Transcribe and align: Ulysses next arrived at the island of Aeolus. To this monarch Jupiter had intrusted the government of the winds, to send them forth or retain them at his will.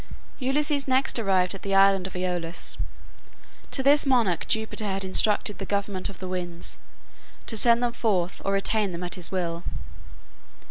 Ulysses 0.39 0.87
next 0.87 1.19
arrived 1.19 1.53
at 1.53 1.61
the 1.61 1.75
island 1.75 2.07
of 2.07 2.15
Aeolus. 2.15 2.75
To 3.69 3.83
this 3.83 4.07
monarch 4.07 4.47
Jupiter 4.47 4.85
had 4.85 5.03
intrusted 5.05 5.59
the 5.59 5.63
government 5.67 6.09
of 6.09 6.17
the 6.17 6.27
winds, 6.27 6.79
to 7.45 7.55
send 7.55 7.83
them 7.83 7.93
forth 7.93 8.41
or 8.43 8.53
retain 8.53 8.93
them 8.93 9.03
at 9.03 9.13
his 9.13 9.31
will. 9.31 9.61